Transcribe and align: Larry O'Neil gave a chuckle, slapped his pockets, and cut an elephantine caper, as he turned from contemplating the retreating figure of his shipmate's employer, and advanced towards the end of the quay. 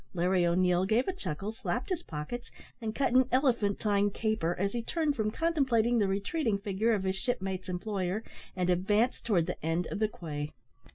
Larry 0.15 0.47
O'Neil 0.47 0.85
gave 0.85 1.07
a 1.07 1.13
chuckle, 1.13 1.51
slapped 1.51 1.89
his 1.89 2.01
pockets, 2.01 2.49
and 2.81 2.95
cut 2.95 3.13
an 3.13 3.27
elephantine 3.31 4.09
caper, 4.09 4.55
as 4.57 4.71
he 4.71 4.81
turned 4.81 5.15
from 5.15 5.29
contemplating 5.29 5.99
the 5.99 6.07
retreating 6.07 6.57
figure 6.57 6.93
of 6.93 7.03
his 7.03 7.15
shipmate's 7.17 7.69
employer, 7.69 8.23
and 8.55 8.71
advanced 8.71 9.27
towards 9.27 9.45
the 9.45 9.63
end 9.63 9.85
of 9.91 9.99
the 9.99 10.07
quay. 10.07 10.53